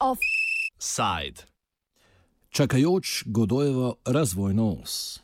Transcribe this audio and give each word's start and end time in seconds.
Offside. 0.00 1.42
Čakajoč 2.50 3.22
Godojevo 3.26 3.94
razvojno 4.06 4.76
os. 4.82 5.20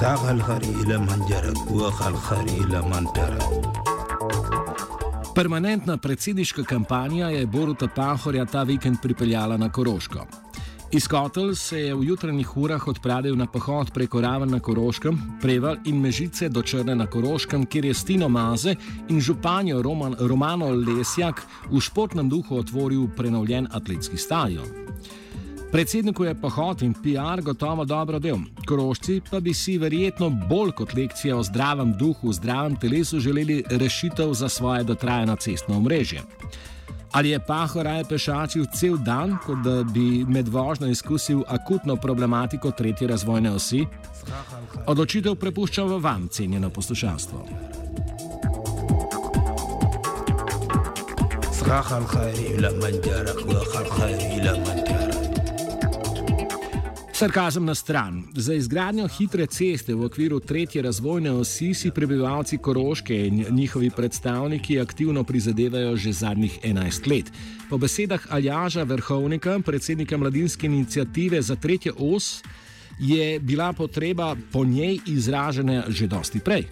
ساق 0.00 0.28
الخري 0.28 0.68
إلى 0.68 0.98
من 0.98 1.26
جرك 1.28 1.70
وخ 1.70 2.06
الخري 2.06 2.50
إلى 2.50 2.82
من 2.82 3.12
ترك 3.12 3.95
Permanentna 5.36 5.96
predsedniška 5.96 6.62
kampanja 6.64 7.26
je 7.28 7.46
Boruta 7.46 7.88
Pahorja 7.94 8.46
ta 8.46 8.62
vikend 8.62 8.96
pripeljala 9.02 9.56
na 9.56 9.68
Koroško. 9.72 10.26
Izkotel 10.92 11.54
se 11.54 11.80
je 11.80 11.94
v 11.94 12.04
jutranjih 12.04 12.56
urah 12.56 12.86
odpravil 12.88 13.36
na 13.36 13.46
pohod 13.46 13.90
preko 13.92 14.20
Raven 14.20 14.50
na 14.50 14.60
Koroškem, 14.60 15.18
Preval 15.42 15.76
in 15.84 16.00
Mežice 16.00 16.48
do 16.48 16.62
Črne 16.62 16.94
na 16.94 17.06
Koroškem, 17.06 17.66
kjer 17.66 17.84
je 17.84 17.94
Stino 17.94 18.28
Maze 18.28 18.74
in 19.08 19.20
županjo 19.20 19.82
Roman, 19.82 20.16
Romano 20.18 20.70
Lesjak 20.72 21.42
v 21.70 21.80
športnem 21.80 22.28
duhu 22.28 22.56
otvoril 22.56 23.04
prenovljen 23.16 23.68
atletski 23.72 24.16
stadion. 24.16 24.64
Predsedniku 25.71 26.23
je 26.23 26.35
pohod 26.35 26.81
in 26.81 26.93
PR 26.93 27.41
gotovo 27.41 27.85
dobro 27.85 28.19
del. 28.19 28.37
Korošci 28.67 29.21
pa 29.31 29.39
bi 29.39 29.53
si 29.53 29.77
verjetno 29.77 30.29
bolj 30.29 30.71
kot 30.71 30.93
lekcije 30.93 31.35
o 31.35 31.43
zdravem 31.43 31.93
duhu, 31.97 32.33
zdravem 32.33 32.75
telesu 32.75 33.19
želeli 33.19 33.63
rešitev 33.69 34.33
za 34.33 34.49
svoje 34.49 34.83
dotrajano 34.83 35.35
cestno 35.35 35.77
omrežje. 35.77 36.21
Ali 37.11 37.29
je 37.29 37.39
Pahor 37.39 37.85
raje 37.85 38.03
pešačil 38.09 38.65
cel 38.75 38.97
dan, 38.97 39.37
kot 39.45 39.57
da 39.63 39.83
bi 39.83 40.25
med 40.27 40.47
vožnjo 40.47 40.87
izkusil 40.87 41.43
akutno 41.47 41.95
problematiko 41.95 42.71
tretje 42.71 43.07
razvojne 43.07 43.51
osi? 43.51 43.85
Odločitev 44.87 45.35
prepuščam 45.35 45.87
vam, 46.03 46.27
cenjeno 46.27 46.69
poslušalstvo. 46.69 47.45
ساق 51.71 51.93
الخري 51.93 52.47
إلى 52.47 52.69
من 52.71 53.01
جرك 53.01 53.47
وخ 53.47 53.77
الخري 53.77 54.13
إلى 54.13 54.51
من 54.59 54.83
ترك 54.83 54.84
Sarkazem 57.16 57.64
na 57.64 57.74
stran. 57.74 58.22
Za 58.34 58.54
izgradnjo 58.54 59.06
hitre 59.08 59.46
ceste 59.46 59.94
v 59.94 60.04
okviru 60.04 60.40
tretje 60.40 60.82
razvojne 60.82 61.30
osi 61.32 61.70
si 61.74 61.90
prebivalci 61.90 62.58
Koroške 62.58 63.16
in 63.26 63.44
njihovi 63.50 63.90
predstavniki 63.90 64.80
aktivno 64.80 65.24
prizadevajo 65.24 65.96
že 65.96 66.12
zadnjih 66.12 66.58
11 66.64 67.08
let. 67.10 67.32
Po 67.70 67.78
besedah 67.78 68.26
Aljaža 68.28 68.82
Vrhovnika, 68.82 69.60
predsednika 69.64 70.16
mladinske 70.16 70.66
inicijative 70.66 71.42
za 71.42 71.56
tretjo 71.56 71.94
os, 71.98 72.42
je 72.98 73.40
bila 73.40 73.72
potreba 73.72 74.36
po 74.52 74.64
njej 74.64 74.98
izražena 75.06 75.84
že 75.88 76.06
dosti 76.06 76.40
prej. 76.40 76.64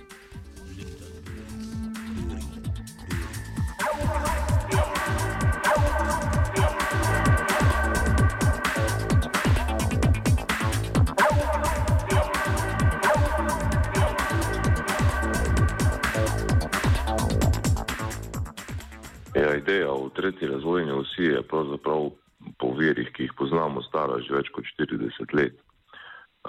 Tretji 20.14 20.48
razvojni 20.48 20.92
osi 20.92 21.22
je 21.22 21.42
pravzaprav 21.42 22.10
po 22.58 22.72
verih, 22.78 23.10
ki 23.12 23.28
jih 23.28 23.34
poznamo, 23.38 23.82
stara 23.82 24.20
že 24.20 24.34
več 24.34 24.50
kot 24.54 24.64
40 24.78 25.34
let. 25.34 25.56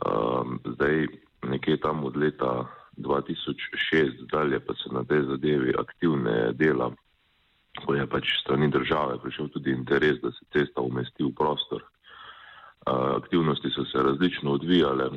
Um, 0.05 0.59
zdaj, 0.75 1.07
nekje 1.47 1.77
tam 1.83 2.03
od 2.03 2.17
leta 2.17 2.65
2006 2.97 4.25
dalje 4.31 4.59
pa 4.59 4.73
se 4.75 4.91
na 4.91 5.03
tej 5.03 5.23
zadevi 5.29 5.75
aktivne 5.79 6.51
dela, 6.53 6.91
ko 7.85 7.95
je 7.95 8.07
pač 8.07 8.31
strani 8.41 8.71
države 8.71 9.19
prišel 9.23 9.49
tudi 9.53 9.71
interes, 9.71 10.19
da 10.23 10.31
se 10.31 10.47
cesta 10.55 10.81
umesti 10.81 11.23
v 11.23 11.31
prostor. 11.35 11.83
Uh, 12.85 13.15
aktivnosti 13.15 13.71
so 13.71 13.85
se 13.85 14.03
različno 14.03 14.51
odvijale, 14.59 15.09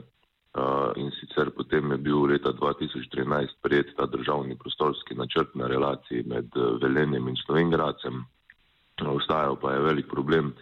Uh, 0.59 0.91
in 0.97 1.10
sicer 1.20 1.50
potem 1.53 1.91
je 1.92 1.98
bil 2.00 2.25
leta 2.26 2.50
2013 2.56 3.53
sprejet 3.53 3.92
ta 3.97 4.06
državni 4.09 4.56
prostorski 4.56 5.15
načrt 5.15 5.53
na 5.54 5.69
relaciji 5.69 6.25
med 6.26 6.48
uh, 6.56 6.80
Velenjem 6.82 7.28
in 7.28 7.36
Slovengradcem. 7.36 8.25
Ostajal 9.06 9.56
pa 9.60 9.72
je 9.72 9.81
velik 9.81 10.09
problem 10.10 10.54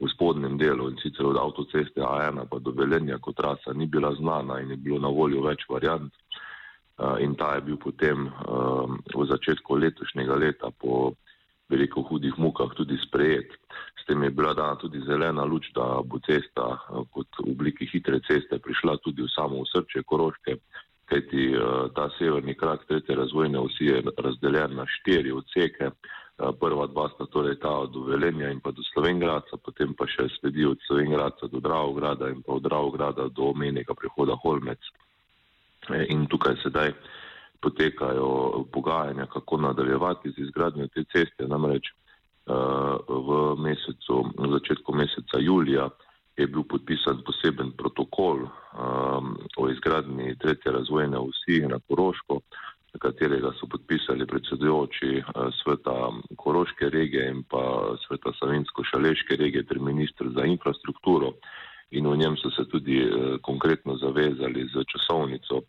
v 0.00 0.08
spodnjem 0.10 0.58
delu 0.58 0.88
in 0.90 0.98
sicer 0.98 1.26
od 1.26 1.38
avtoceste 1.38 2.00
A1 2.00 2.48
pa 2.50 2.58
do 2.58 2.72
Velenja, 2.74 3.18
kot 3.18 3.36
trasa 3.36 3.72
ni 3.72 3.86
bila 3.86 4.14
znana 4.14 4.60
in 4.60 4.70
je 4.70 4.76
bilo 4.76 4.98
na 4.98 5.08
voljo 5.08 5.42
več 5.44 5.66
variant. 5.68 6.12
In 7.20 7.34
ta 7.34 7.54
je 7.54 7.62
bil 7.66 7.76
potem 7.76 8.28
v 9.14 9.22
začetku 9.26 9.74
letošnjega 9.74 10.34
leta 10.38 10.70
po 10.70 11.14
veliko 11.70 12.02
hudih 12.02 12.36
mukah 12.38 12.70
tudi 12.76 12.98
sprejet. 13.00 13.48
S 13.96 14.06
tem 14.06 14.22
je 14.22 14.30
bila 14.30 14.52
dana 14.54 14.76
tudi 14.76 15.00
zelena 15.06 15.44
luč, 15.44 15.70
da 15.74 16.02
bo 16.04 16.20
cesta 16.26 16.76
kot 17.14 17.28
v 17.40 17.54
obliki 17.54 17.88
hitre 17.88 18.20
ceste 18.26 18.58
prišla 18.58 18.98
tudi 19.00 19.22
v 19.22 19.30
samo 19.32 19.64
srce 19.66 20.02
Koroške, 20.04 20.58
kajti 21.08 21.54
ta 21.96 22.10
severni 22.18 22.54
krak 22.54 22.84
tretje 22.88 23.16
razvojne 23.16 23.58
osi 23.58 23.88
je 23.88 24.02
razdeljen 24.18 24.76
na 24.76 24.86
štiri 24.86 25.32
odseke. 25.32 25.94
Eh, 26.42 26.52
prva 26.58 26.90
dva 26.90 27.06
sta 27.14 27.26
torej 27.30 27.62
ta 27.62 27.70
od 27.86 27.94
Velenja 27.94 28.50
in 28.50 28.58
pa 28.58 28.74
do 28.74 28.82
Slovengradca, 28.82 29.62
potem 29.62 29.94
pa 29.94 30.10
še 30.10 30.26
sledi 30.40 30.66
od 30.66 30.78
Slovengradca 30.82 31.46
do 31.46 31.62
Dravograda 31.62 32.26
in 32.34 32.42
pa 32.42 32.58
od 32.58 32.66
Dravograda 32.66 33.30
do 33.30 33.54
omenjega 33.54 33.94
prehoda 33.94 34.34
Holmec. 34.42 34.82
In 36.10 36.26
tukaj 36.26 36.58
sedaj 36.62 36.94
potekajo 37.62 38.66
pogajanja, 38.74 39.26
kako 39.30 39.70
nadaljevati 39.70 40.34
z 40.34 40.46
izgradnjo 40.46 40.90
te 40.90 41.06
ceste. 41.14 41.46
Namreč 41.46 41.94
v 42.46 43.30
mesecu, 43.62 44.26
v 44.34 44.50
začetku 44.58 44.94
meseca 44.94 45.38
julija 45.38 45.86
je 46.38 46.46
bil 46.46 46.66
podpisan 46.66 47.22
poseben 47.22 47.70
protokol 47.78 48.46
o 49.58 49.68
izgradnji 49.70 50.38
tretje 50.42 50.72
razvojne 50.74 51.18
osi 51.18 51.62
na 51.70 51.78
Koroško, 51.86 52.40
katerega 52.98 53.52
so 53.60 53.66
podpisali 53.66 54.26
predsedujoči 54.26 55.22
sveta 55.62 56.10
Koroške 56.36 56.90
regije 56.90 57.30
in 57.30 57.42
pa 57.42 57.96
sveta 58.06 58.32
Savinsko-Šaleške 58.40 59.36
regije 59.36 59.66
ter 59.66 59.78
ministr 59.78 60.28
za 60.36 60.44
infrastrukturo. 60.44 61.32
In 61.90 62.06
v 62.06 62.16
njem 62.16 62.36
so 62.36 62.50
se 62.50 62.68
tudi 62.68 63.10
konkretno 63.42 63.96
zavezali 63.96 64.68
z 64.74 64.84
časovnico 64.92 65.62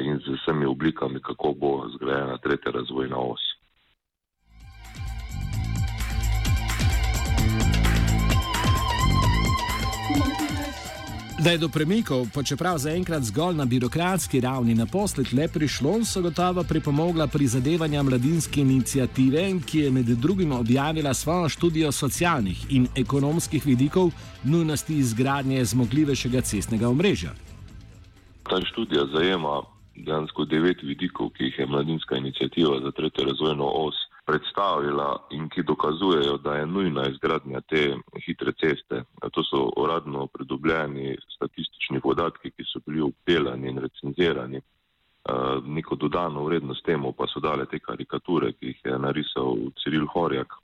in 0.00 0.18
z 0.18 0.34
vsemi 0.38 0.66
oblikami, 0.66 1.20
kako 1.20 1.54
bo 1.54 1.88
zgrajena 1.94 2.38
tretja 2.38 2.72
razvojna 2.72 3.16
os. 3.16 3.51
Da 11.44 11.50
je 11.50 11.58
do 11.58 11.68
premikov, 11.68 12.26
pa 12.34 12.42
čeprav 12.42 12.76
zaenkrat 12.78 13.22
zgolj 13.22 13.56
na 13.56 13.64
birokratski 13.64 14.40
ravni 14.40 14.74
naposled 14.74 15.32
le 15.34 15.48
prišlo, 15.48 16.04
so 16.04 16.20
gotovo 16.22 16.62
pripomogla 16.62 17.26
prizadevanja 17.26 18.02
mladinske 18.02 18.60
inicijative, 18.60 19.42
ki 19.66 19.78
je 19.78 19.90
med 19.90 20.06
drugim 20.06 20.52
objavila 20.52 21.14
svojo 21.14 21.48
študijo 21.48 21.92
socialnih 21.92 22.66
in 22.70 22.86
ekonomskih 22.96 23.66
vidikov 23.66 24.12
nujnosti 24.44 24.98
izgradnje 24.98 25.64
zmogljivejšega 25.64 26.40
cestnega 26.40 26.88
omrežja. 26.88 27.34
Ta 28.42 28.60
študija 28.70 29.06
zajema 29.14 29.62
dejansko 29.96 30.44
devet 30.44 30.82
vidikov, 30.82 31.30
ki 31.30 31.44
jih 31.44 31.58
je 31.58 31.66
mladinska 31.66 32.16
inicijativa 32.16 32.80
za 32.84 32.90
tretjo 32.90 33.24
razvojno 33.24 33.66
os 33.66 33.94
predstavila 34.24 35.26
in 35.30 35.48
ki 35.48 35.62
dokazujejo, 35.62 36.36
da 36.38 36.54
je 36.54 36.66
nujna 36.66 37.08
izgradnja 37.10 37.60
te 37.60 37.96
hitre 38.26 38.52
ceste. 38.60 39.02
To 39.32 39.44
so 39.44 39.64
uradno 39.76 40.26
pridobljeni 40.26 41.16
statistični 41.36 42.00
podatki, 42.00 42.50
ki 42.50 42.64
so 42.66 42.80
bili 42.86 43.02
obdelani 43.02 43.70
in 43.70 43.78
recenzirani. 43.82 44.60
Neko 45.64 45.94
dodano 45.94 46.44
vrednost 46.44 46.84
temu 46.84 47.12
pa 47.12 47.26
so 47.30 47.40
dale 47.40 47.66
te 47.66 47.78
karikature, 47.78 48.52
ki 48.52 48.66
jih 48.66 48.80
je 48.84 48.98
narisal 48.98 49.56
Ciril 49.82 50.06
Horjak, 50.14 50.54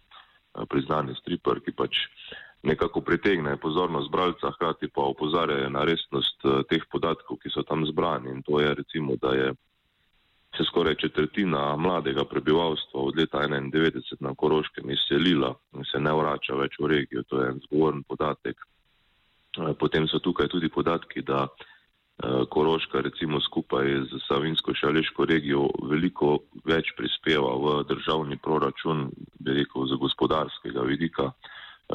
priznani 0.70 1.14
striper, 1.18 1.60
ki 1.62 1.72
pač 1.72 2.06
nekako 2.62 3.00
pritegne 3.00 3.56
pozornost 3.56 4.10
bralca, 4.10 4.50
hkrati 4.54 4.88
pa 4.94 5.02
opozarjajo 5.02 5.70
na 5.70 5.84
resnost 5.86 6.42
teh 6.70 6.82
podatkov, 6.90 7.38
ki 7.42 7.50
so 7.54 7.62
tam 7.62 7.86
zbrani. 7.86 8.34
In 8.34 8.42
to 8.42 8.60
je 8.60 8.74
recimo, 8.74 9.14
da 9.22 9.34
je 9.34 9.52
se 10.56 10.64
skoraj 10.64 10.94
četrtina 10.94 11.76
mladega 11.76 12.24
prebivalstva 12.24 13.00
od 13.00 13.18
leta 13.18 13.38
1991 13.38 14.16
na 14.20 14.34
Koroškem 14.34 14.90
izselila 14.90 15.54
in 15.76 15.84
se 15.84 16.00
ne 16.00 16.12
vrača 16.12 16.54
več 16.54 16.78
v 16.80 16.86
regijo. 16.86 17.22
To 17.28 17.42
je 17.42 17.48
en 17.48 17.60
zgovoren 17.66 18.02
podatek. 18.02 18.56
Potem 19.78 20.08
so 20.08 20.18
tukaj 20.18 20.48
tudi 20.48 20.68
podatki, 20.68 21.22
da 21.22 21.46
Koroška 22.50 23.00
recimo 23.00 23.40
skupaj 23.40 23.86
z 24.10 24.18
Savinsko-Šaleško 24.26 25.24
regijo 25.24 25.68
veliko 25.86 26.38
več 26.66 26.90
prispeva 26.98 27.52
v 27.62 27.84
državni 27.86 28.38
proračun, 28.42 29.10
bi 29.38 29.54
rekel, 29.54 29.86
gospodarstvo. 29.86 30.02
gospodarskega 30.02 30.82
vidika, 30.82 31.30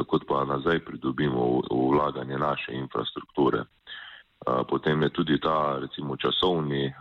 kot 0.07 0.23
pa 0.27 0.45
nazaj 0.45 0.79
pridobimo 0.79 1.61
v 1.67 1.91
vlaganje 1.91 2.37
naše 2.37 2.71
infrastrukture. 2.73 3.65
Potem 4.43 5.01
je 5.01 5.09
tudi 5.09 5.39
ta 5.39 5.79
recimo 5.79 6.17
časovni 6.17 6.93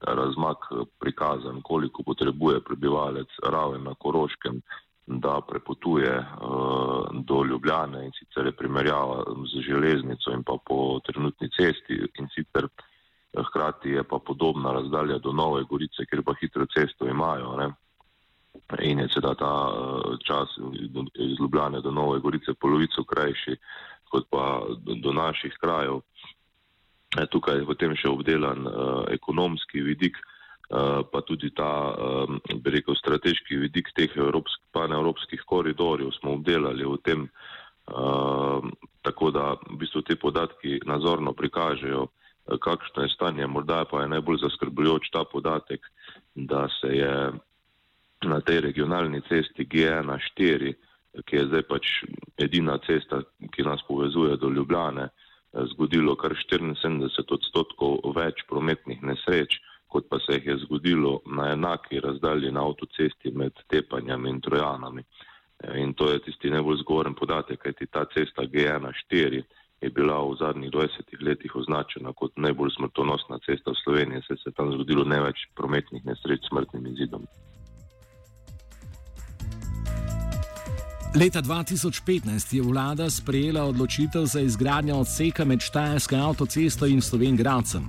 razmak 0.00 0.58
prikazan, 1.00 1.62
koliko 1.62 2.02
potrebuje 2.02 2.60
prebivalec 2.60 3.28
raven 3.48 3.84
na 3.84 3.94
Koroškem, 3.94 4.60
da 5.06 5.40
prepotuje 5.48 6.26
do 7.12 7.44
Ljubljane 7.44 8.04
in 8.04 8.12
sicer 8.12 8.46
je 8.46 8.52
primerjava 8.52 9.24
z 9.52 9.62
železnico 9.68 10.30
in 10.30 10.42
pa 10.42 10.56
po 10.66 11.00
trenutni 11.06 11.48
cesti 11.48 11.96
in 12.18 12.28
sicer 12.34 12.68
hkrati 13.48 13.90
je 13.90 14.04
pa 14.04 14.18
podobna 14.18 14.72
razdalja 14.72 15.18
do 15.18 15.32
Nove 15.32 15.64
Gorice, 15.64 16.04
ker 16.10 16.22
pa 16.22 16.34
hitro 16.40 16.66
cesto 16.66 17.08
imajo. 17.08 17.56
Ne? 17.56 17.70
In 18.82 18.98
je 18.98 19.08
seveda 19.08 19.34
ta 19.34 19.54
čas 20.26 20.48
iz 21.14 21.40
Ljubljane 21.40 21.80
do 21.80 21.90
Nove 21.90 22.18
Gorice 22.20 22.54
polovico 22.54 23.04
krajši 23.04 23.56
kot 24.10 24.26
pa 24.30 24.66
do 25.02 25.12
naših 25.12 25.54
krajev. 25.60 26.00
Tukaj 27.10 27.58
je 27.58 27.66
potem 27.66 27.94
še 27.98 28.06
obdelan 28.06 28.66
uh, 28.68 29.02
ekonomski 29.10 29.82
vidik, 29.82 30.18
uh, 30.70 31.02
pa 31.10 31.22
tudi 31.26 31.50
ta, 31.50 31.70
um, 31.90 32.38
bi 32.62 32.70
rekel, 32.76 32.94
strateški 32.94 33.58
vidik 33.66 33.90
teh 33.96 34.14
evropsk, 34.14 34.62
paneuropskih 34.70 35.42
koridorjev 35.42 36.12
smo 36.20 36.36
obdelali 36.38 36.86
v 36.86 36.98
tem, 37.02 37.26
uh, 37.90 38.62
tako 39.02 39.30
da 39.34 39.56
v 39.58 39.80
bistvu 39.82 40.04
te 40.06 40.14
podatki 40.14 40.78
nazorno 40.86 41.34
prikažejo, 41.34 42.06
uh, 42.06 42.58
kakšno 42.62 43.02
je 43.02 43.14
stanje. 43.16 43.46
Morda 43.46 43.84
pa 43.90 44.02
je 44.02 44.12
najbolj 44.14 44.44
zaskrbljujoč 44.46 45.10
ta 45.10 45.24
podatek, 45.24 45.82
da 46.34 46.68
se 46.80 46.94
je 46.94 47.14
na 48.22 48.40
tej 48.40 48.60
regionalni 48.60 49.20
cesti 49.26 49.66
G1-4, 49.66 50.74
ki 51.26 51.36
je 51.36 51.46
zdaj 51.46 51.62
pač 51.66 51.90
edina 52.38 52.78
cesta, 52.86 53.22
ki 53.50 53.66
nas 53.66 53.82
povezuje 53.88 54.36
do 54.36 54.50
Ljubljane, 54.50 55.08
zgodilo 55.52 56.14
kar 56.16 56.34
74 56.34 57.34
odstotkov 57.34 58.00
več 58.16 58.44
prometnih 58.48 59.02
nesreč, 59.02 59.58
kot 59.90 60.06
pa 60.08 60.20
se 60.22 60.38
jih 60.38 60.46
je 60.46 60.56
zgodilo 60.64 61.20
na 61.26 61.50
enaki 61.52 62.00
razdalji 62.00 62.52
na 62.54 62.62
avtocesti 62.66 63.32
med 63.34 63.58
Tepanjem 63.68 64.26
in 64.26 64.40
Trojanami. 64.40 65.02
In 65.76 65.94
to 65.94 66.10
je 66.10 66.22
tisti 66.24 66.50
najbolj 66.50 66.80
zgovoren 66.84 67.14
podatek, 67.14 67.58
kajti 67.64 67.86
ta 67.86 68.06
cesta 68.14 68.46
G1-4 68.46 69.42
je 69.80 69.90
bila 69.90 70.20
v 70.24 70.36
zadnjih 70.40 70.70
20 70.70 71.20
letih 71.24 71.56
označena 71.56 72.12
kot 72.12 72.32
najbolj 72.36 72.70
smrtonosna 72.76 73.40
cesta 73.44 73.72
v 73.72 73.80
Sloveniji, 73.82 74.24
saj 74.28 74.36
se 74.36 74.48
je 74.52 74.56
tam 74.56 74.72
zgodilo 74.72 75.04
največ 75.04 75.48
prometnih 75.56 76.04
nesreč 76.04 76.44
s 76.44 76.52
smrtnim 76.52 76.86
izidom. 76.94 77.26
Leta 81.14 81.42
2015 81.42 82.54
je 82.54 82.62
vlada 82.62 83.10
sprejela 83.10 83.64
odločitev 83.64 84.24
za 84.30 84.40
izgradnjo 84.40 84.96
odseka 84.96 85.44
med 85.44 85.58
Štajersko 85.60 86.16
avtocesto 86.16 86.86
in 86.86 87.02
Slovengradcem. 87.02 87.82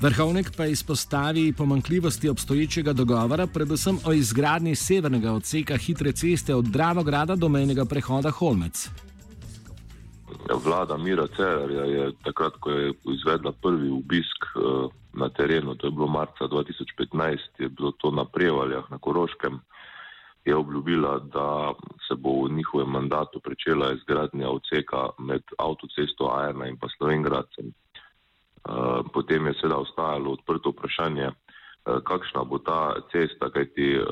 Vrhovnik 0.00 0.50
pa 0.56 0.66
izpostavi 0.66 1.52
pomankljivosti 1.52 2.28
obstoječega 2.28 2.92
dogovora, 2.92 3.46
predvsem 3.46 3.98
o 4.06 4.12
izgradnji 4.12 4.74
severnega 4.74 5.32
odseka 5.32 5.76
hitre 5.76 6.12
ceste 6.12 6.54
od 6.54 6.64
Dravograda 6.64 7.36
do 7.36 7.48
mejnega 7.48 7.84
prehoda 7.84 8.30
Holmec. 8.30 8.90
Vlada 10.64 10.96
Mira 10.96 11.26
Cererja 11.36 11.84
je 11.84 12.12
takrat, 12.24 12.52
ko 12.60 12.70
je 12.70 12.92
izvedla 13.14 13.52
prvi 13.62 13.90
obisk 13.90 14.42
eh, 14.56 14.88
na 15.12 15.28
terenu, 15.28 15.74
to 15.74 15.86
je 15.86 15.90
bilo 15.90 16.06
marca 16.06 16.44
2015, 16.44 17.38
je 17.58 17.68
bilo 17.68 17.92
to 17.92 18.10
na 18.10 18.24
Prevaljah 18.24 18.90
na 18.90 18.98
Koroškem 18.98 19.60
je 20.46 20.56
obljubila, 20.56 21.18
da 21.18 21.74
se 22.08 22.14
bo 22.14 22.44
v 22.44 22.52
njihovem 22.52 22.90
mandatu 22.90 23.40
pričela 23.40 23.92
izgradnja 23.92 24.48
odseka 24.48 25.08
med 25.18 25.42
avtocesto 25.58 26.24
A1 26.24 26.68
in 26.68 26.78
pa 26.78 26.88
Slovengradcem. 26.98 27.72
Eh, 28.66 29.02
potem 29.12 29.46
je 29.46 29.54
seveda 29.54 29.76
ostajalo 29.78 30.32
odprto 30.32 30.70
vprašanje, 30.70 31.30
eh, 31.30 31.98
kakšna 32.02 32.44
bo 32.44 32.58
ta 32.58 32.94
cesta, 33.12 33.50
kajti 33.50 33.94
eh, 33.94 34.02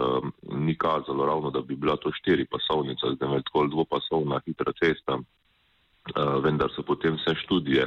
ni 0.55 0.79
kazalo 0.79 1.27
ravno, 1.27 1.51
da 1.51 1.61
bi 1.61 1.75
bila 1.77 1.97
to 1.97 2.13
štiri 2.13 2.47
pasovnica, 2.47 3.15
zdaj 3.15 3.35
je 3.35 3.43
tako 3.43 3.67
dvopasovna 3.67 4.41
hitra 4.47 4.73
cesta, 4.83 5.19
vendar 6.45 6.69
so 6.77 6.83
potem 6.85 7.15
vse 7.17 7.33
študije, 7.35 7.87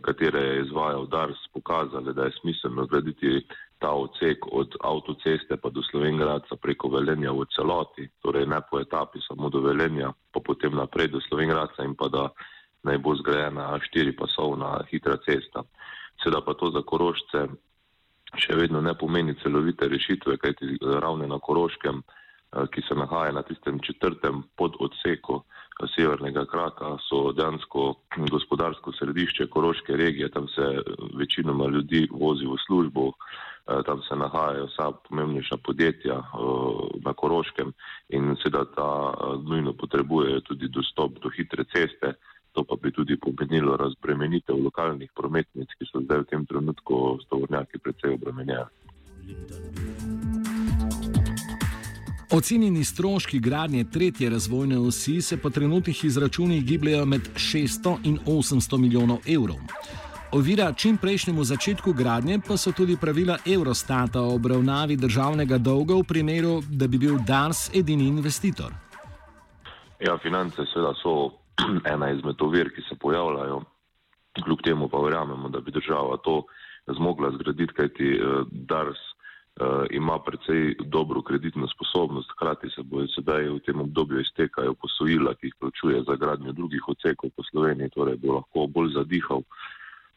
katere 0.00 0.40
je 0.40 0.60
izvajal 0.62 1.06
DARS, 1.06 1.42
pokazali, 1.52 2.14
da 2.14 2.24
je 2.24 2.32
smiselno 2.40 2.86
zgraditi 2.86 3.44
ta 3.78 3.90
odsek 3.92 4.46
od 4.52 4.76
avtoceste 4.80 5.56
pa 5.56 5.68
do 5.70 5.82
Slovengradca 5.82 6.56
preko 6.56 6.88
Velenja 6.88 7.32
v 7.32 7.44
celoti, 7.52 8.08
torej 8.22 8.46
ne 8.46 8.60
po 8.62 8.80
etapi 8.80 9.20
samo 9.20 9.50
do 9.50 9.60
Velenja, 9.60 10.14
pa 10.32 10.40
potem 10.40 10.72
naprej 10.74 11.08
do 11.12 11.20
Slovengradca 11.20 11.84
in 11.84 11.94
pa 11.94 12.08
da 12.08 12.30
naj 12.84 12.98
bo 12.98 13.16
zgrajena 13.16 13.80
štiripasovna 13.80 14.84
hitra 14.90 15.16
cesta. 15.24 15.64
Seveda 16.20 16.40
pa 16.44 16.54
to 16.54 16.70
za 16.70 16.82
korošce 16.84 17.48
še 18.34 18.54
vedno 18.58 18.80
ne 18.82 18.94
pomeni 18.98 19.34
celovite 19.42 19.88
rešitve, 19.88 20.36
kajti 20.42 20.78
ravne 20.82 21.26
na 21.30 21.38
koroškem, 21.38 22.02
eh, 22.02 22.66
ki 22.70 22.82
se 22.88 22.94
nahaja 22.94 23.32
na 23.32 23.42
tistem 23.42 23.80
četrtem 23.80 24.42
pododseku 24.56 25.42
eh, 25.42 25.86
severnega 25.94 26.46
kraka, 26.46 26.96
so 27.08 27.32
dejansko 27.32 27.94
gospodarsko 28.30 28.92
središče 28.92 29.46
koroške 29.46 29.96
regije, 29.96 30.28
tam 30.28 30.48
se 30.48 30.82
večinoma 31.14 31.66
ljudi 31.68 32.08
vozi 32.10 32.46
v 32.46 32.58
službo, 32.66 33.12
Eh, 33.12 33.53
tam 33.64 34.00
se 34.08 34.16
nahajajo 34.16 34.66
vsa 34.66 34.92
pomembnejša 35.08 35.56
podjetja 35.56 36.14
eh, 36.14 36.26
na 37.04 37.12
Koroškem 37.12 37.72
in 38.08 38.36
seveda 38.42 38.64
ta 38.76 38.90
eh, 39.12 39.36
nujno 39.48 39.72
potrebujejo 39.72 40.40
tudi 40.40 40.68
dostop 40.68 41.12
do 41.22 41.30
hitre 41.36 41.64
ceste. 41.64 42.14
To 42.52 42.64
pa 42.64 42.76
bi 42.82 42.92
tudi 42.92 43.16
pomenilo 43.16 43.76
razbremenitev 43.76 44.56
lokalnih 44.64 45.10
prometnic, 45.14 45.68
ki 45.78 45.88
so 45.90 46.00
zdaj 46.04 46.18
v 46.18 46.24
tem 46.30 46.46
trenutku 46.46 47.18
s 47.22 47.26
tovornjaki 47.26 47.78
precej 47.82 48.14
obremenjeni. 48.14 48.70
Ocenjeni 52.30 52.84
stroški 52.84 53.38
gradnje 53.38 53.84
tretje 53.84 54.30
razvojne 54.30 54.78
osi 54.78 55.22
se 55.22 55.36
po 55.36 55.50
trenutnih 55.50 56.04
izračunih 56.04 56.64
gibljajo 56.64 57.06
med 57.06 57.20
600 57.34 57.96
in 58.04 58.18
800 58.26 58.78
milijonov 58.78 59.18
evrov. 59.26 59.58
Ovira 60.34 60.72
čim 60.72 60.96
prejšnjemu 60.98 61.44
začetku 61.44 61.92
gradnje 61.94 62.40
pa 62.42 62.56
so 62.58 62.72
tudi 62.74 62.96
pravila 62.98 63.38
Eurostata 63.46 64.18
o 64.18 64.34
obravnavi 64.34 64.96
državnega 64.96 65.58
dolga 65.58 65.94
v 65.94 66.02
primeru, 66.02 66.58
da 66.66 66.88
bi 66.90 66.98
bil 66.98 67.20
DARS 67.22 67.70
edini 67.70 68.08
investitor. 68.10 68.72
Ja, 70.02 70.18
finance 70.18 70.66
seveda 70.72 70.90
so 70.98 71.38
ena 71.94 72.10
izmed 72.10 72.42
ovir, 72.42 72.72
ki 72.74 72.82
se 72.88 72.98
pojavljajo. 72.98 73.60
Kljub 74.42 74.64
temu 74.66 74.88
pa 74.88 74.98
verjamemo, 74.98 75.48
da 75.54 75.60
bi 75.60 75.70
država 75.70 76.16
to 76.24 76.42
zmogla 76.98 77.30
zgraditi, 77.36 77.74
kajti 77.74 78.10
eh, 78.16 78.42
DARS 78.50 78.98
uh, 78.98 79.86
ima 79.90 80.18
precej 80.18 80.74
dobro 80.80 81.22
kreditno 81.22 81.68
sposobnost, 81.68 82.34
hkrati 82.34 82.72
se 82.74 82.82
bojo 82.82 83.06
sedaj 83.14 83.48
v 83.54 83.60
tem 83.66 83.80
obdobju 83.80 84.20
iztekajo 84.20 84.74
posojila, 84.74 85.34
ki 85.38 85.46
jih 85.46 85.54
plačuje 85.60 86.02
za 86.02 86.16
gradnjo 86.16 86.52
drugih 86.52 86.88
odsekov 86.88 87.30
po 87.36 87.46
Sloveniji, 87.50 87.94
torej 87.94 88.18
bo 88.18 88.34
lahko 88.40 88.66
bolj 88.66 88.96
zadihal 88.98 89.46
uh, 89.46 89.62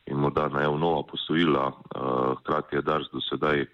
in 0.08 0.18
morda 0.18 0.48
najel 0.48 0.78
nova 0.78 1.04
posojila, 1.04 1.72
eh, 1.72 2.00
hkrati 2.40 2.76
je 2.76 2.82
Dars 2.82 3.08
do 3.14 3.22
sedaj 3.22 3.62
eh, 3.62 3.68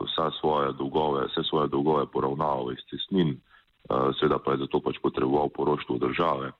vsa 0.00 0.30
svoje 0.40 0.72
dolgove, 0.72 1.26
vse 1.26 1.42
svoje 1.48 1.68
dolgove 1.68 2.06
poravnaval 2.06 2.72
iz 2.72 2.82
cestnin, 2.90 3.30
eh, 3.30 4.12
seveda 4.20 4.38
pa 4.38 4.52
je 4.52 4.58
zato 4.58 4.80
pač 4.80 4.98
potreboval 5.02 5.48
poroštvo 5.48 5.98
države. 5.98 6.52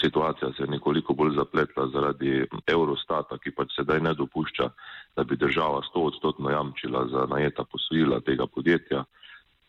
Situacija 0.00 0.52
se 0.52 0.62
je 0.62 0.66
nekoliko 0.66 1.14
bolj 1.14 1.34
zapletla 1.34 1.88
zaradi 1.88 2.46
Eurostata, 2.66 3.38
ki 3.38 3.50
pač 3.50 3.72
sedaj 3.76 4.00
ne 4.00 4.12
dopušča, 4.14 4.68
da 5.16 5.24
bi 5.24 5.36
država 5.36 5.82
sto 5.88 6.00
odstotno 6.00 6.50
jamčila 6.50 7.06
za 7.08 7.26
najeta 7.26 7.64
posojila 7.64 8.20
tega 8.20 8.46
podjetja. 8.46 9.04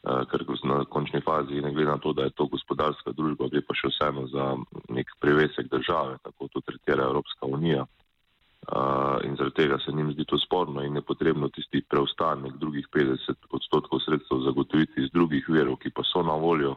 Ker 0.04 0.46
na 0.64 0.86
končni 0.86 1.22
fazi, 1.22 1.62
ne 1.62 1.72
glede 1.74 1.92
na 1.92 1.98
to, 1.98 2.14
da 2.14 2.24
je 2.24 2.36
to 2.36 2.48
gospodarska 2.48 3.12
družba, 3.12 3.50
gre 3.52 3.62
pa 3.62 3.76
še 3.76 3.92
vseeno 3.92 4.28
za 4.32 4.56
nek 4.90 5.10
prevesek 5.20 5.70
države, 5.72 6.18
tako 6.24 6.48
to 6.54 6.62
tretira 6.62 7.10
Evropska 7.10 7.46
unija. 7.46 7.86
Uh, 8.68 9.24
in 9.24 9.38
zaradi 9.40 9.56
tega 9.56 9.78
se 9.80 9.94
njim 9.96 10.12
zdi 10.12 10.26
to 10.28 10.36
sporno 10.38 10.84
in 10.84 10.96
je 10.96 11.02
potrebno 11.02 11.48
tisti 11.50 11.82
preostanek 11.88 12.58
drugih 12.60 12.88
50 12.92 13.48
odstotkov 13.56 14.02
sredstev 14.04 14.42
zagotoviti 14.44 15.06
iz 15.06 15.12
drugih 15.14 15.46
verov, 15.48 15.78
ki 15.80 15.94
pa 15.96 16.04
so 16.04 16.24
na 16.24 16.36
voljo. 16.36 16.76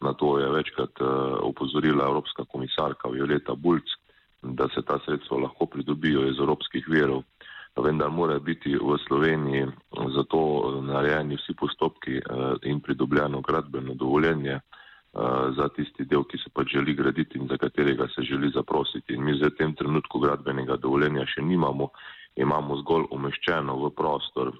Na 0.00 0.12
to 0.12 0.34
je 0.38 0.50
večkrat 0.50 1.00
uh, 1.00 1.08
opozorila 1.40 2.04
Evropska 2.04 2.44
komisarka 2.44 3.08
Violeta 3.08 3.54
Bulc, 3.54 3.96
da 4.42 4.68
se 4.74 4.82
ta 4.82 4.98
sredstva 5.06 5.38
lahko 5.46 5.66
pridobijo 5.66 6.26
iz 6.28 6.38
evropskih 6.38 6.88
verov 6.88 7.22
vendar 7.80 8.10
mora 8.10 8.38
biti 8.38 8.76
v 8.76 8.98
Sloveniji 9.06 9.66
za 10.14 10.22
to 10.28 10.40
narejeni 10.82 11.36
vsi 11.36 11.54
postopki 11.56 12.16
eh, 12.16 12.22
in 12.68 12.80
pridobljeno 12.80 13.40
gradbeno 13.40 13.94
dovoljenje 13.94 14.52
eh, 14.52 14.60
za 15.56 15.68
tisti 15.68 16.04
del, 16.04 16.24
ki 16.24 16.38
se 16.38 16.50
pač 16.52 16.74
želi 16.76 16.94
graditi 16.94 17.38
in 17.38 17.48
za 17.48 17.56
katerega 17.56 18.08
se 18.14 18.22
želi 18.22 18.50
zaprositi. 18.54 19.14
In 19.14 19.24
mi 19.24 19.36
zdaj 19.36 19.50
v 19.50 19.56
tem 19.56 19.74
trenutku 19.74 20.20
gradbenega 20.20 20.76
dovoljenja 20.76 21.26
še 21.26 21.42
nimamo, 21.42 21.88
imamo 22.36 22.76
zgolj 22.84 23.08
umeščeno 23.10 23.76
v 23.86 23.90
prostor 23.96 24.52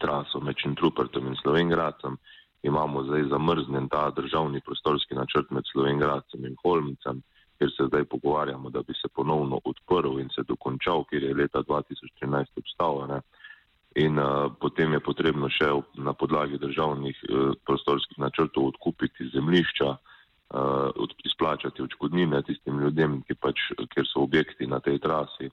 traso 0.00 0.40
med 0.40 0.56
Čentrupertom 0.56 1.26
in 1.26 1.36
Slovengradcem. 1.42 2.16
Imamo 2.62 3.02
zdaj 3.04 3.28
zamrznjen 3.30 3.88
ta 3.88 4.10
državni 4.10 4.60
prostorski 4.60 5.14
načrt 5.14 5.50
med 5.50 5.66
Slovengradcem 5.72 6.44
in 6.46 6.56
Holmicem, 6.62 7.22
kjer 7.62 7.72
se 7.76 7.86
zdaj 7.86 8.04
pogovarjamo, 8.04 8.70
da 8.70 8.82
bi 8.82 8.94
se 8.94 9.08
ponovno 9.08 9.60
odprl 9.64 10.20
in 10.20 10.28
se 10.34 10.42
dokončal, 10.48 11.04
kjer 11.04 11.22
je 11.22 11.34
leta 11.34 11.62
2013 11.62 12.46
obstal. 12.56 13.20
In 13.94 14.18
uh, 14.18 14.52
potem 14.60 14.92
je 14.92 15.00
potrebno 15.00 15.50
še 15.52 15.68
na 15.94 16.12
podlagi 16.12 16.58
državnih 16.58 17.18
uh, 17.28 17.52
prostorskih 17.66 18.18
načrtov 18.18 18.72
odkupiti 18.72 19.28
zemlišča, 19.34 19.90
uh, 19.90 21.10
izplačati 21.24 21.82
očkodnine 21.82 22.42
tistim 22.42 22.80
ljudem, 22.80 23.20
pač, 23.40 23.60
kjer 23.94 24.08
so 24.08 24.24
objekti 24.24 24.66
na 24.66 24.80
tej 24.80 24.98
trasi 24.98 25.50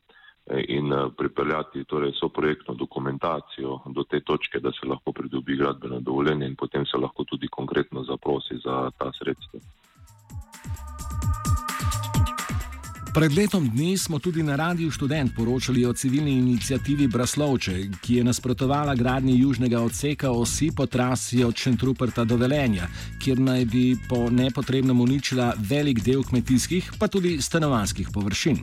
in 0.65 0.93
uh, 0.93 1.11
pripeljati 1.13 1.83
torej, 1.83 2.15
so 2.17 2.29
projektno 2.29 2.73
dokumentacijo 2.73 3.81
do 3.85 4.03
te 4.03 4.23
točke, 4.23 4.63
da 4.63 4.71
se 4.71 4.87
lahko 4.87 5.11
pridobi 5.11 5.59
gradbeno 5.59 5.99
dovoljenje 5.99 6.47
in 6.47 6.55
potem 6.55 6.85
se 6.85 6.97
lahko 6.97 7.23
tudi 7.23 7.51
konkretno 7.51 8.03
zaprosi 8.07 8.57
za 8.63 8.87
ta 8.97 9.11
sredstva. 9.19 9.59
Pred 13.13 13.33
letom 13.33 13.69
dni 13.69 13.97
smo 13.97 14.19
tudi 14.19 14.43
na 14.43 14.55
Radiu 14.55 14.91
Student 14.91 15.35
poročali 15.35 15.85
o 15.85 15.93
civilni 15.93 16.31
inicijativi 16.31 17.07
Braslovče, 17.07 17.89
ki 18.01 18.15
je 18.15 18.23
nasprotovala 18.23 18.95
gradnji 18.95 19.39
južnega 19.39 19.81
odseka 19.81 20.31
osi 20.31 20.69
po 20.75 20.85
trasi 20.85 21.43
od 21.43 21.55
Šentruperta 21.55 22.23
do 22.23 22.37
Velenja, 22.37 22.87
kjer 23.23 23.39
naj 23.39 23.65
bi 23.65 23.97
po 24.09 24.29
nepotrebnem 24.29 25.01
uničila 25.01 25.53
velik 25.57 26.03
del 26.05 26.23
kmetijskih, 26.23 26.91
pa 26.99 27.07
tudi 27.07 27.41
stanovanskih 27.41 28.09
površin. 28.13 28.59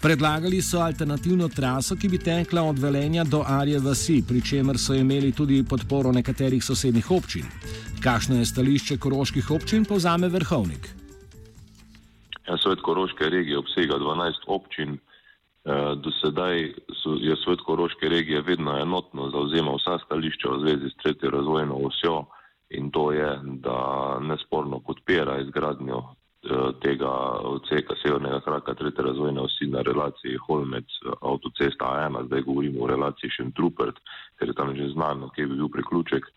Predlagali 0.00 0.62
so 0.62 0.80
alternativno 0.80 1.48
traso, 1.48 1.96
ki 1.96 2.08
bi 2.08 2.18
tekla 2.18 2.62
od 2.62 2.78
Velenja 2.78 3.24
do 3.24 3.40
Arje 3.46 3.78
vasi, 3.80 4.22
pri 4.28 4.42
čemer 4.42 4.78
so 4.78 4.94
imeli 4.94 5.32
tudi 5.32 5.62
podporo 5.62 6.12
nekaterih 6.12 6.64
sosednjih 6.64 7.10
občin. 7.10 7.48
Kakšno 8.00 8.36
je 8.38 8.46
stališče 8.46 8.98
koroških 8.98 9.50
občin, 9.50 9.84
povzame 9.84 10.28
vrhovnik. 10.28 11.03
Svet 12.44 12.80
Koroške 12.80 13.28
regije 13.28 13.58
obsega 13.58 13.98
12 13.98 14.44
občin. 14.46 14.98
Eh, 15.64 15.94
do 15.96 16.10
sedaj 16.20 16.74
je 17.20 17.36
svet 17.44 17.60
Koroške 17.60 18.08
regije 18.08 18.42
vedno 18.42 18.76
enotno 18.78 19.30
zauzemal 19.30 19.78
vsa 19.80 19.98
stališča 20.04 20.48
v 20.50 20.60
zvezi 20.60 20.90
s 20.90 20.96
tretjo 21.02 21.30
razvojno 21.30 21.74
osjo 21.74 22.26
in 22.70 22.90
to 22.90 23.12
je, 23.12 23.40
da 23.64 23.78
nesporno 24.20 24.80
podpira 24.80 25.38
izgradnjo 25.40 26.02
eh, 26.02 26.72
tega 26.82 27.10
odseka 27.54 27.96
severnega 28.02 28.40
kraka 28.40 28.74
tretje 28.74 29.04
razvojne 29.04 29.40
osi 29.40 29.66
na 29.66 29.80
relaciji 29.80 30.36
Holmec 30.36 30.98
avtocesta 31.22 31.84
A1, 31.84 32.26
zdaj 32.26 32.42
govorimo 32.42 32.84
o 32.84 32.86
relaciji 32.86 33.30
Šentrupert, 33.30 33.96
ker 34.38 34.48
je 34.48 34.54
tam 34.54 34.76
že 34.76 34.88
znano, 34.92 35.30
kje 35.32 35.46
bi 35.46 35.54
bil 35.54 35.68
priključek. 35.68 36.28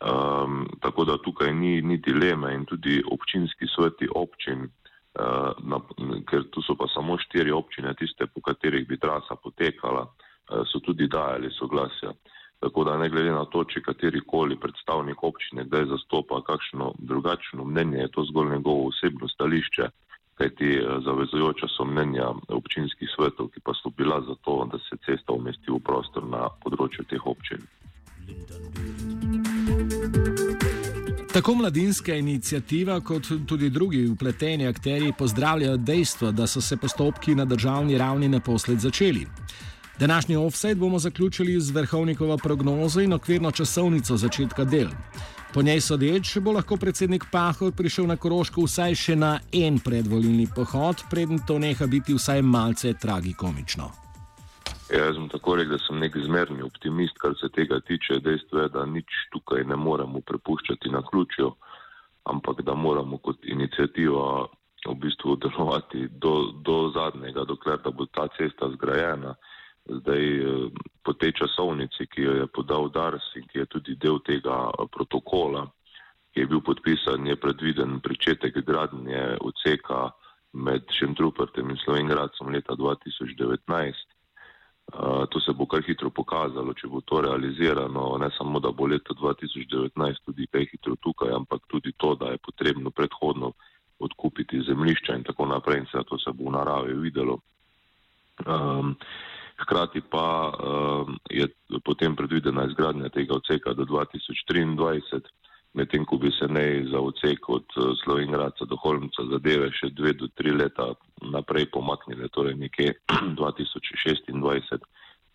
Um, 0.00 0.68
tako 0.80 1.04
da 1.04 1.18
tukaj 1.18 1.52
ni, 1.54 1.82
ni 1.82 1.96
dileme 1.96 2.54
in 2.54 2.64
tudi 2.64 3.02
občinski 3.12 3.66
sveti 3.68 4.08
občin 4.14 4.68
Eh, 4.68 4.79
na, 5.18 5.80
ker 6.30 6.44
tu 6.50 6.62
so 6.62 6.76
pa 6.78 6.86
samo 6.94 7.18
štiri 7.18 7.50
občine, 7.52 7.94
tiste, 7.98 8.26
po 8.26 8.40
katerih 8.40 8.86
bi 8.88 8.98
trasa 8.98 9.34
potekala, 9.34 10.06
eh, 10.06 10.62
so 10.66 10.80
tudi 10.80 11.08
dajali 11.08 11.50
soglasja. 11.50 12.12
Tako 12.60 12.84
da 12.84 12.98
ne 12.98 13.08
glede 13.08 13.32
na 13.32 13.44
to, 13.44 13.64
če 13.64 13.80
katerikoli 13.80 14.58
predstavnik 14.60 15.22
občine 15.24 15.64
kdaj 15.64 15.86
zastopa 15.94 16.42
kakšno 16.44 16.92
drugačno 16.98 17.64
mnenje, 17.64 17.98
je 18.04 18.10
to 18.12 18.24
zgolj 18.28 18.50
njegovo 18.52 18.88
osebno 18.88 19.28
stališče, 19.28 19.88
kajti 20.38 20.68
eh, 20.76 21.00
zavezujoča 21.04 21.68
so 21.68 21.84
mnenja 21.84 22.30
občinskih 22.48 23.08
svetov, 23.16 23.50
ki 23.50 23.60
pa 23.64 23.74
so 23.74 23.90
bila 23.90 24.20
za 24.20 24.34
to, 24.44 24.68
da 24.72 24.78
se 24.78 24.96
cesta 25.06 25.32
umesti 25.32 25.72
v 25.72 25.82
prostor 25.82 26.24
na 26.28 26.48
področju 26.62 27.04
teh 27.10 27.26
občin. 27.26 27.66
Tako 31.32 31.54
mladinska 31.54 32.14
inicijativa, 32.14 33.00
kot 33.00 33.26
tudi 33.46 33.70
drugi 33.70 34.06
upleteni 34.06 34.66
akteri 34.66 35.12
pozdravljajo 35.18 35.76
dejstvo, 35.76 36.32
da 36.32 36.46
so 36.46 36.60
se 36.60 36.76
postopki 36.76 37.34
na 37.34 37.44
državni 37.44 37.98
ravni 37.98 38.28
naposled 38.28 38.78
začeli. 38.78 39.26
Današnji 39.98 40.36
offset 40.36 40.78
bomo 40.78 40.98
zaključili 40.98 41.60
z 41.60 41.70
vrhovnikovo 41.70 42.36
prognozo 42.36 43.00
in 43.00 43.12
okvirno 43.12 43.50
časovnico 43.50 44.16
začetka 44.16 44.64
del. 44.64 44.88
Po 45.54 45.62
njej 45.62 45.80
sodeč 45.80 46.38
bo 46.38 46.52
lahko 46.52 46.76
predsednik 46.76 47.24
Pahor 47.30 47.72
prišel 47.72 48.06
na 48.06 48.16
Koroško 48.16 48.62
vsaj 48.62 48.94
še 48.94 49.16
na 49.16 49.40
en 49.52 49.78
predvolilni 49.78 50.48
pohod, 50.54 51.02
preden 51.10 51.38
to 51.46 51.58
neha 51.58 51.86
biti 51.86 52.14
vsaj 52.14 52.42
malce 52.42 52.94
tragikomično. 52.94 54.09
Ja, 54.90 55.04
jaz 55.04 55.14
sem 55.14 55.28
tako 55.30 55.54
rekel, 55.54 55.76
da 55.76 55.84
sem 55.84 56.00
nek 56.02 56.16
zmerni 56.18 56.64
optimist, 56.66 57.18
kar 57.22 57.36
se 57.38 57.48
tega 57.54 57.78
tiče. 57.86 58.16
Dejstvo 58.24 58.64
je, 58.64 58.70
da 58.74 58.82
nič 58.86 59.20
tukaj 59.30 59.62
ne 59.70 59.76
moremo 59.78 60.18
prepuščati 60.26 60.90
na 60.90 61.02
ključju, 61.06 61.50
ampak 62.32 62.64
da 62.66 62.74
moramo 62.74 63.20
kot 63.22 63.46
inicijativa 63.46 64.48
v 64.88 64.96
bistvu 65.04 65.36
delovati 65.36 66.08
do, 66.10 66.34
do 66.66 66.90
zadnjega, 66.96 67.46
dokler 67.46 67.78
da 67.84 67.94
bo 67.94 68.08
ta 68.10 68.26
cesta 68.34 68.72
zgrajena. 68.74 69.36
Zdaj 69.86 70.26
po 71.06 71.14
tej 71.14 71.36
časovnici, 71.38 72.10
ki 72.10 72.26
jo 72.26 72.36
je 72.40 72.46
podal 72.50 72.90
Dars 72.90 73.30
in 73.38 73.46
ki 73.46 73.62
je 73.62 73.70
tudi 73.70 73.94
del 73.94 74.18
tega 74.26 74.72
protokola, 74.90 75.68
ki 76.34 76.42
je 76.42 76.50
bil 76.50 76.66
podpisan, 76.66 77.30
je 77.30 77.38
predviden 77.38 78.00
pričetek 78.02 78.58
gradnje 78.66 79.36
odseka 79.38 80.08
med 80.52 80.90
Šentrupertem 80.98 81.70
in 81.70 81.78
Slovengradcem 81.78 82.50
leta 82.50 82.74
2019. 82.74 84.18
Uh, 84.90 85.26
to 85.30 85.40
se 85.40 85.52
bo 85.52 85.66
kar 85.70 85.82
hitro 85.86 86.10
pokazalo, 86.10 86.74
če 86.74 86.88
bo 86.90 87.00
to 87.06 87.20
realizirano, 87.22 88.16
ne 88.18 88.30
samo, 88.34 88.58
da 88.60 88.72
bo 88.74 88.88
leto 88.90 89.14
2019 89.14 90.24
tudi 90.26 90.48
kaj 90.50 90.66
hitro 90.72 90.96
tukaj, 90.98 91.30
ampak 91.36 91.62
tudi 91.70 91.92
to, 91.96 92.14
da 92.18 92.32
je 92.32 92.42
potrebno 92.42 92.90
predhodno 92.90 93.52
odkupiti 94.00 94.62
zemlišča 94.66 95.14
in 95.14 95.24
tako 95.24 95.46
naprej 95.46 95.78
in 95.78 95.86
se 95.92 96.02
to 96.08 96.18
se 96.18 96.32
bo 96.34 96.50
v 96.50 96.56
naravi 96.56 96.94
videlo. 96.98 97.38
Um, 98.46 98.96
hkrati 99.60 100.00
pa 100.00 100.50
um, 100.50 101.18
je 101.30 101.46
potem 101.84 102.16
predvidena 102.16 102.64
izgradnja 102.66 103.08
tega 103.08 103.36
odseka 103.36 103.74
do 103.74 103.84
2023 103.84 105.20
medtem 105.74 106.04
ko 106.04 106.16
bi 106.16 106.30
se 106.30 106.48
ne 106.48 106.84
za 106.90 107.00
odsek 107.00 107.48
od 107.48 107.64
eh, 107.76 107.92
Slovenjgraca 108.04 108.64
do 108.64 108.76
Holmca 108.76 109.26
zadeve 109.30 109.70
še 109.72 109.92
dve 109.94 110.12
do 110.12 110.28
tri 110.34 110.50
leta 110.50 110.92
naprej 111.22 111.70
pomaknile, 111.70 112.28
torej 112.28 112.56
nekje 112.58 112.94
2026 113.38 114.80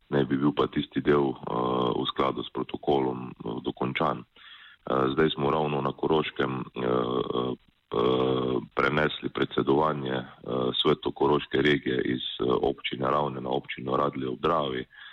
ne 0.09 0.25
bi 0.25 0.37
bil 0.37 0.53
pa 0.53 0.67
tisti 0.69 1.01
del 1.01 1.31
uh, 1.33 1.89
v 1.97 2.05
skladu 2.13 2.43
s 2.45 2.51
protokolom 2.53 3.31
uh, 3.31 3.57
dokončan. 3.65 4.21
Uh, 4.21 5.09
zdaj 5.15 5.33
smo 5.33 5.49
ravno 5.49 5.81
na 5.81 5.89
Koroškem 5.97 6.61
uh, 6.61 7.57
uh, 7.57 8.61
prenesli 8.77 9.33
predsedovanje 9.33 10.13
uh, 10.13 10.69
svetu 10.77 11.09
Koroške 11.09 11.57
regije 11.57 12.01
iz 12.05 12.21
uh, 12.45 12.53
občine 12.61 13.09
Ravne 13.09 13.41
na 13.41 13.49
občino 13.49 13.97
Radlje 13.97 14.29
v 14.29 14.37
Dravi. 14.37 14.83
Uh, 14.85 15.04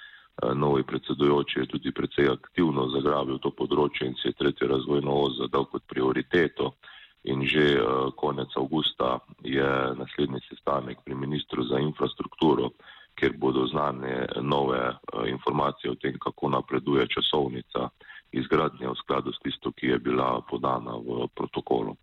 novi 0.54 0.82
predsedujoči 0.82 1.58
je 1.58 1.66
tudi 1.66 1.92
precej 1.92 2.28
aktivno 2.28 2.88
zagrabil 2.90 3.38
to 3.38 3.50
področje 3.50 4.06
in 4.10 4.14
si 4.18 4.28
je 4.28 4.38
tretjo 4.38 4.68
razvojno 4.68 5.14
os 5.26 5.38
zadal 5.38 5.66
kot 5.70 5.86
prioriteto. 5.86 6.74
In 7.22 7.46
že 7.46 7.78
uh, 7.78 8.10
konec 8.18 8.50
avgusta 8.58 9.22
je 9.46 9.94
naslednji 9.94 10.42
sestanek 10.48 11.04
pri 11.06 11.14
ministru 11.14 11.62
za 11.62 11.78
infrastrukturo, 11.78 12.72
kjer 13.14 13.38
bodo 13.38 13.62
znane 13.70 14.26
nove 14.42 14.82
uh, 14.90 14.96
informacije 15.30 15.92
o 15.92 15.94
tem, 15.94 16.18
kako 16.18 16.50
napreduje 16.50 17.06
časovnica 17.06 17.94
izgradnje 18.34 18.90
v 18.90 18.98
skladu 19.06 19.30
s 19.30 19.38
tisto, 19.38 19.70
ki 19.70 19.94
je 19.94 19.98
bila 20.02 20.42
podana 20.50 20.98
v 20.98 21.30
protokolu. 21.30 21.94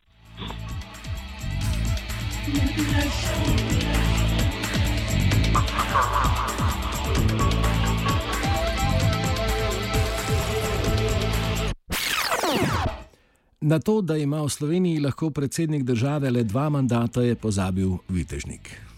Thank 7.19 7.53
you. 7.53 7.58
Na 13.61 13.79
to, 13.79 14.01
da 14.01 14.17
ima 14.17 14.41
v 14.41 14.49
Sloveniji 14.49 14.99
lahko 14.99 15.29
predsednik 15.29 15.83
države 15.83 16.31
le 16.31 16.43
dva 16.43 16.69
mandata, 16.69 17.21
je 17.21 17.35
pozabil 17.35 17.97
Vitežnik. 18.09 18.88